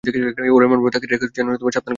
ওরা 0.49 0.65
এমনভাবে 0.67 0.93
তাকে 0.95 1.07
রেখে 1.07 1.21
গেছে 1.23 1.37
যেন 1.37 1.47
সাবধান 1.47 1.61
করতে 1.61 1.75
চাইছে! 1.75 1.89